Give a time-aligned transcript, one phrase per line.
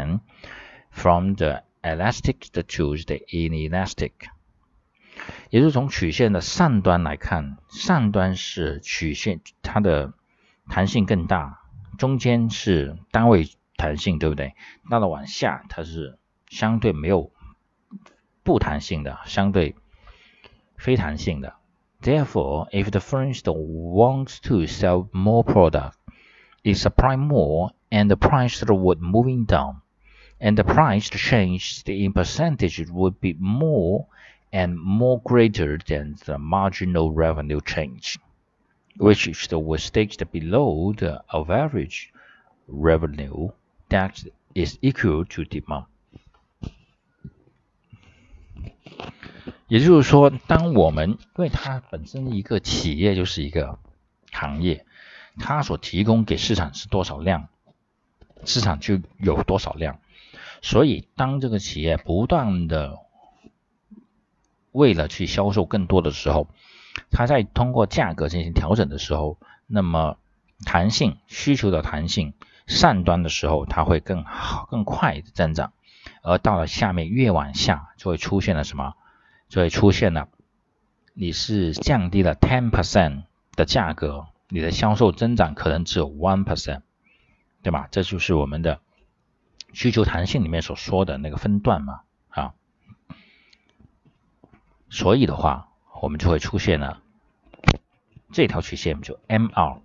[0.00, 0.19] 10%
[0.89, 4.11] from the elastic to the inelastic。
[5.49, 10.13] 也就是从曲线的上端来看，上端是曲线它的
[10.67, 11.59] 弹性更大，
[11.97, 14.55] 中间是单位弹性，对不对？
[14.89, 16.17] 到了往下，它是
[16.47, 17.31] 相对没有
[18.43, 19.75] 不弹性的，相对
[20.75, 21.55] 非弹性的。
[22.01, 25.93] Therefore, if the first wants to sell more product,
[26.63, 29.79] it supply more and the price would moving down,
[30.40, 34.06] and the price change in percentage would be more
[34.52, 38.18] and more greater than the marginal revenue change,
[38.98, 42.12] which was staged below the average
[42.68, 43.50] revenue
[43.88, 45.86] that is equal to demand.
[49.68, 53.78] 也就是说，当我们因为它本身一个企业就是一个
[54.30, 54.86] 行业，
[55.38, 57.48] 它所提供给市场是多少量，
[58.44, 59.98] 市场就有多少量。
[60.61, 62.99] 所以，当这个企业不断的
[64.71, 66.47] 为了去销售更多的时候，
[67.09, 69.37] 它在通过价格进行调整的时候，
[69.67, 70.17] 那么
[70.65, 72.33] 弹性需求的弹性
[72.67, 75.73] 上端的时候，它会更好更快的增长，
[76.21, 78.93] 而到了下面越往下，就会出现了什么？
[79.49, 80.29] 就会出现了，
[81.13, 83.23] 你是降低了 ten percent
[83.57, 86.83] 的价格，你的销售增长可能只有 one percent，
[87.61, 87.87] 对吧？
[87.91, 88.79] 这就是我们的
[89.73, 92.53] 需求弹性里面所说的那个分段嘛，啊。
[94.89, 95.69] 所以的话，
[96.01, 97.01] 我们就会出现了
[98.31, 99.79] 这条曲线，就 MR。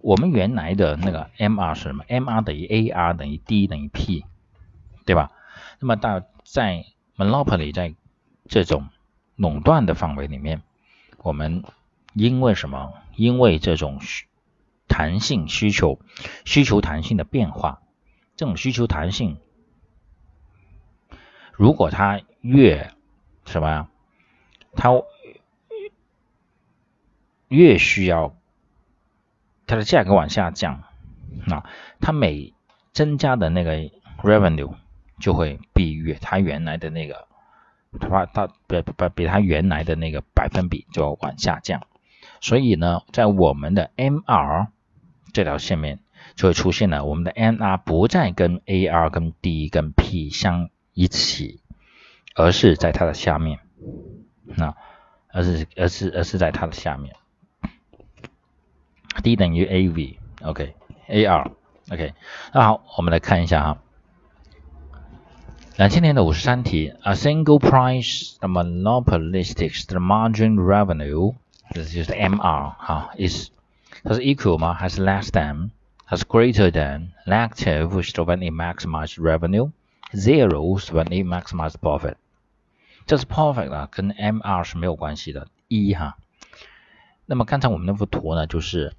[0.00, 4.26] 我们原来的那个 MR 是什么？MR 等于 AR 等于 D 等于 P，
[5.06, 5.32] 对吧？
[5.80, 6.84] 那么到在
[7.16, 7.94] Monopoly 在
[8.46, 8.88] 这种
[9.36, 10.60] 垄断的范围里面，
[11.22, 11.64] 我们
[12.12, 12.92] 因为什么？
[13.16, 14.00] 因为这种
[14.88, 15.98] 弹性需求、
[16.44, 17.80] 需求弹性的变化，
[18.36, 19.38] 这种需求弹性，
[21.52, 22.92] 如果它越
[23.44, 23.88] 什么呀？
[24.76, 24.90] 它
[27.48, 28.34] 越需要
[29.66, 30.82] 它的价格往下降，
[31.46, 31.64] 那
[32.00, 32.52] 它每
[32.92, 33.76] 增加的那个
[34.22, 34.74] revenue
[35.20, 37.28] 就会比越它原来的那个
[38.00, 41.86] 它它比比比它原来的那个百分比就往下降，
[42.40, 44.66] 所以呢，在我们的 MR
[45.32, 46.00] 这条线面
[46.34, 51.60] 就会出现了，我们的 NR 不再跟 AR 跟 D 跟 P 相一起，
[52.34, 53.60] 而是在它的下面。
[54.44, 54.74] 那，
[55.32, 57.14] 而是而是而是在它的下面
[59.22, 62.14] ，D 等于 AV，OK，AR，OK，
[62.52, 63.78] 那好，我们来看一下哈，
[65.76, 71.34] 两千年的五十三题，A single price the monopolistic the margin revenue，
[71.70, 73.50] 这就是 MR 哈，is
[74.02, 74.74] 它是 equal 吗？
[74.74, 75.70] 还是 less than？
[76.05, 82.15] 它是 greater than negative which when it maximize revenue，zero when it maximize profit。
[83.05, 86.17] 这是 perfect 啊，跟 MR 是没有关系的，一哈。
[87.25, 88.95] 那么刚才我们那幅图呢，就是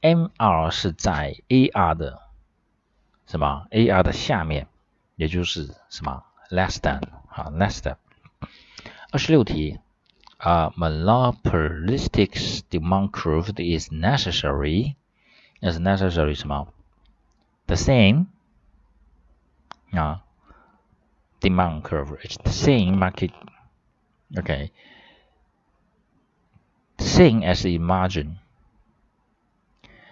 [0.00, 2.20] MR 是在 AR 的
[3.26, 4.66] 什么 AR 的下面，
[5.16, 7.96] 也就是什么 less than 啊 less than。
[9.10, 9.78] 二十六题
[10.36, 14.94] 啊，monopolistic demand curve is necessary
[15.62, 16.68] is necessary 什么
[17.66, 18.26] the same
[19.92, 20.24] 啊。
[21.40, 22.18] demand curve.
[22.20, 23.30] It's the same market.
[24.36, 24.72] Okay.
[26.98, 28.38] Same as the margin.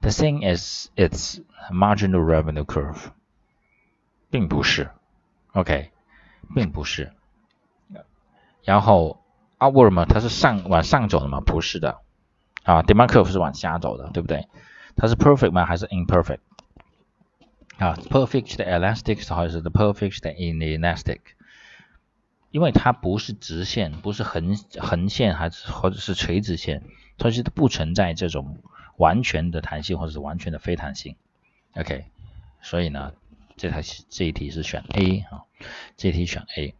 [0.00, 1.40] The same as its
[1.70, 3.10] marginal revenue curve.
[4.30, 4.88] 并不是，
[5.52, 5.90] OK，
[6.54, 7.12] 并不是。
[8.62, 9.22] 然后
[9.58, 11.40] upward 嘛，它是上往上走的嘛？
[11.40, 12.00] 不是的，
[12.62, 14.48] 啊，demand curve 是往下走的，对不对？
[14.95, 15.65] 它是 perfect 吗？
[15.65, 16.39] 还是 imperfect？
[17.77, 21.19] 啊，perfect 的 elastic 或者是 the perfect inelastic，
[22.51, 26.83] 因为它不是直线，不是横横线，还是或者是垂直线，
[27.17, 28.59] 它是不存在这种
[28.95, 31.17] 完全的弹性或者是完全的非弹性。
[31.75, 32.05] OK，
[32.61, 33.11] 所以呢，
[33.57, 35.43] 这台这一题是选 A 啊，
[35.97, 36.73] 这题选 A。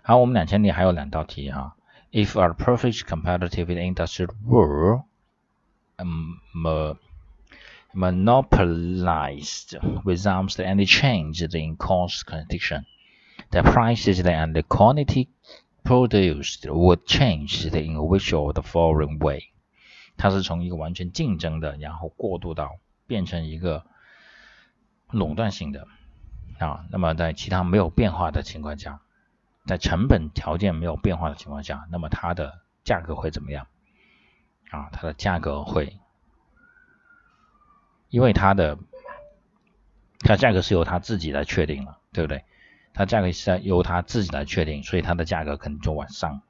[0.00, 1.76] 好，我们两千题还有两道题哈。
[2.12, 5.02] If a perfect competitive industry were，
[5.98, 6.96] 嗯么
[7.92, 12.84] ，monopolized without any change in cost condition.
[13.50, 15.28] The prices and the quantity
[15.82, 19.50] produced would change in which of the following way？
[20.16, 23.84] 它是从一个完全竞争的，然后过渡到变成一个
[25.10, 25.88] 垄断性的
[26.58, 26.84] 啊。
[26.90, 29.00] 那么在其他没有变化的情况下，
[29.66, 33.66] 在成本条件没有变化的情况下，那么它的价格会怎么样？
[34.70, 35.99] 啊，它的价格会。
[38.10, 38.78] 因为它的
[40.18, 42.44] 它价格是由它自己来确定了，对不对？
[42.92, 46.42] 它价格是由它自己来确定，所以它的价格可能就往上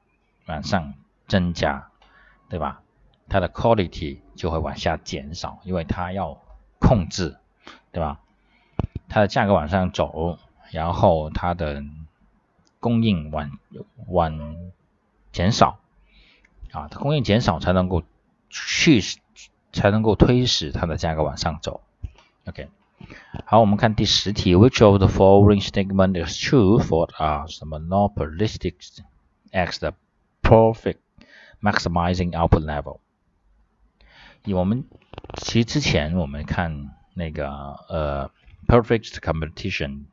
[0.47, 0.95] 往上
[1.27, 1.89] 增加，
[2.49, 2.81] 对吧？
[3.29, 6.41] 它的 quality 就会往下减少，因为它要
[6.79, 7.37] 控制，
[7.91, 8.19] 对吧？
[9.07, 10.37] 它的价格往上走，
[10.71, 11.83] 然后它的
[12.79, 13.51] 供应往
[14.07, 14.57] 往
[15.31, 15.79] 减少，
[16.71, 18.03] 啊，它供应减少才能够
[18.49, 19.01] 去
[19.73, 21.81] 才能够推使它的价格往上走。
[22.45, 22.69] OK，
[23.45, 28.75] 好，我们看第十题，Which of the following statement is true for us monopolistic
[29.51, 29.93] X 的
[30.41, 30.97] profit
[31.61, 32.99] maximizing output level？
[34.43, 34.85] 以我们
[35.35, 37.49] 其实之前我们看那个
[37.89, 38.31] 呃
[38.67, 40.05] perfect competition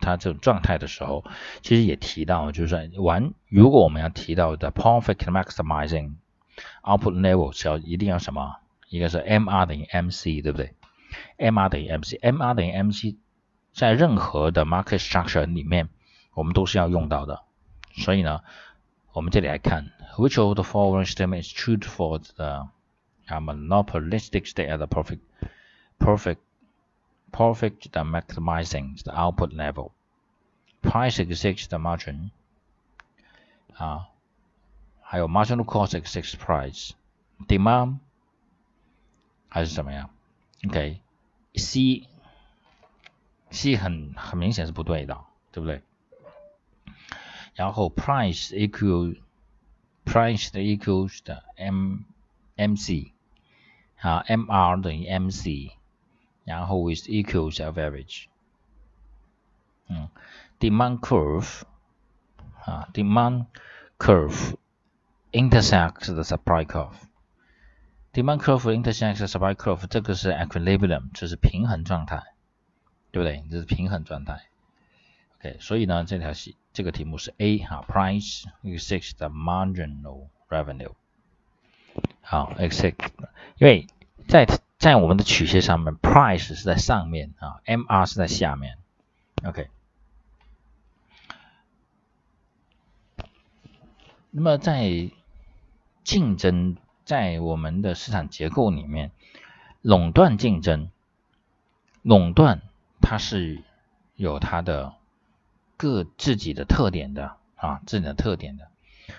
[0.00, 1.24] 它这种状态的时候，
[1.62, 6.12] 其实也提到，就是说完如果我们要提到的 perfect maximizing
[6.84, 8.56] output level 是要一定要什么？
[8.89, 10.73] 一个是 MR 等于 MC，对不对？
[11.37, 13.15] MR 等于 MC，MR 等于 MC，
[13.73, 15.89] 在任何的 market structure 里面，
[16.33, 17.43] 我们都是要用到的。
[17.93, 18.41] 所以呢，
[19.13, 22.69] 我们这里来看，Which of the following statements is true for the
[23.27, 25.21] a monopolistic state at the perfect,
[25.99, 26.39] perfect,
[27.31, 29.91] perfect the maximizing the output level.
[30.81, 32.31] Price exceeds the margin.
[33.77, 34.09] 啊，
[35.01, 36.91] 还有 marginal cost exceeds price.
[39.55, 40.09] Demand 还是怎么样？
[40.67, 42.07] OK，C
[43.49, 45.17] C 很很明显是不对的，
[45.51, 45.81] 对不对？
[47.53, 49.19] 然后 price equal
[50.05, 51.97] price 的 equals 的 M
[52.55, 53.11] MC
[53.99, 55.71] 啊，MR 等于 MC，
[56.45, 58.27] 然后 with equals of average。
[59.87, 60.09] 嗯，
[60.59, 61.63] demand curve
[62.63, 63.47] 啊，demand
[63.99, 64.55] curve
[65.33, 66.95] intersects the supply curve。
[68.16, 72.22] Demand curve intersects the supply curve，这个是 equilibrium，这是平衡状态，
[73.10, 73.44] 对不对？
[73.50, 74.46] 这是平衡状态。
[75.38, 80.94] OK，所以呢，这条题这个题目是 A 哈，price exceeds the marginal revenue。
[82.22, 82.94] 好，exceed，
[83.58, 83.86] 因为
[84.28, 84.46] 在
[84.78, 88.78] 在我们的曲线上面，price 是在上面啊，MR 是在下面
[89.44, 89.68] ，OK。
[94.30, 95.10] 那么在
[96.02, 99.11] 竞争，在我们的市场结构里面，
[99.81, 100.89] 垄断竞争，
[102.01, 102.61] 垄断
[103.01, 103.63] 它是
[104.15, 104.93] 有它的
[105.77, 108.67] 各自己的特点的啊，自己的特点的。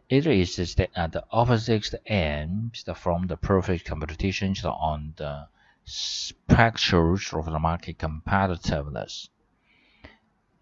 [0.10, 5.48] It is at the opposite ends from the perfect competition on the
[5.84, 9.30] spectrum of the market competitiveness.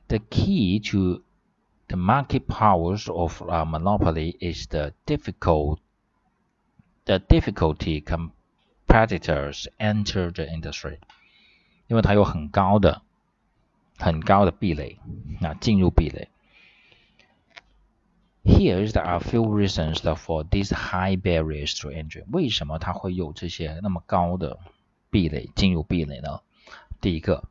[0.07, 1.23] The key to
[1.87, 5.79] the market powers of a monopoly is the difficult
[7.05, 10.99] the difficulty competitors enter the industry，
[11.87, 13.01] 因为它有很高的
[13.97, 14.99] 很高的壁垒
[15.41, 16.29] 啊，进入壁垒。
[18.48, 22.24] Here there are few reasons for these high barriers to entry。
[22.32, 24.58] 为什么它会有这些那么高的
[25.10, 26.40] 壁垒进入壁垒呢？
[27.00, 27.44] 第一个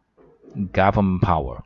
[0.74, 1.62] ，government power。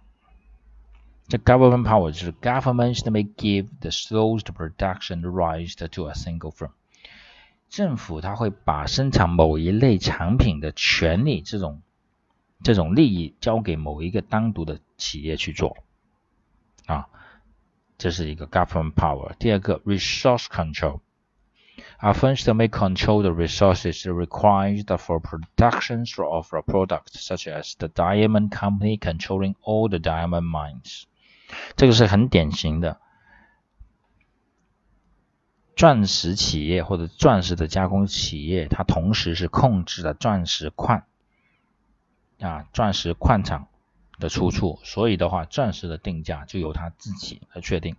[1.30, 6.72] 这 government power 就是 governments may give the slow production rights to a single firm。
[7.70, 11.82] 政府它会把生产某一类产品的权利这种
[12.62, 15.78] 这种利益交给某一个单独的企业去做
[16.86, 17.08] 啊，
[18.01, 19.35] 这是一个 government power。
[19.39, 27.75] 第二个 resource control。A first may control the resources required for production of a product, such as
[27.79, 31.05] the diamond company controlling all the diamond mines.
[31.75, 33.01] 这个是很典型的
[35.75, 41.05] 钻石企业或者钻石的加工企业，它同时是控制了钻石矿
[42.41, 43.69] 啊，钻石矿场
[44.22, 47.98] 的出处，所以的话，钻石的定价就由他自己来确定。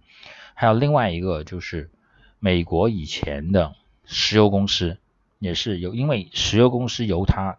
[0.55, 1.91] 还有另外一个就是
[2.39, 3.75] 美国以前的
[4.07, 4.97] 石油公司，
[5.39, 7.59] 也是由因为石油公司由他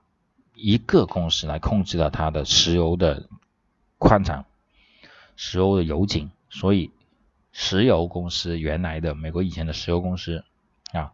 [0.56, 3.28] 一个公司来控制了它的石油的
[4.00, 4.46] 矿场。
[5.36, 6.92] 石油的油井，所以
[7.52, 10.46] 石油公司原来的美国以前的石油公司
[10.92, 11.12] 啊，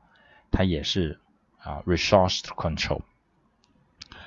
[0.51, 1.20] 它也是
[1.58, 3.01] 啊 resource control。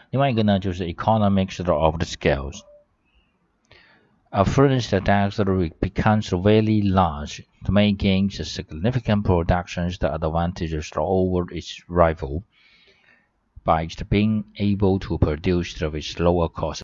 [0.09, 2.63] 另外一个呢，就是 economics of the scales。
[4.35, 4.47] A
[4.89, 7.43] that actually becomes very large
[7.93, 12.43] gains significant productions the advantages over its rival.
[13.65, 16.81] by being able to produce with lower cost.